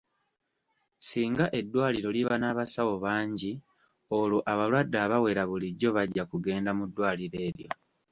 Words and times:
Singa 1.07 1.45
eddwaliro 1.59 2.09
liba 2.15 2.35
n'abasawo 2.39 2.93
bangi 3.05 3.51
olwo 4.17 4.39
abalwadde 4.51 4.97
abawera 5.05 5.43
bulijjo 5.49 5.89
bajja 5.97 6.23
kugenda 6.31 6.71
mu 6.77 6.85
ddwaliro 6.89 7.37
eryo. 7.47 7.69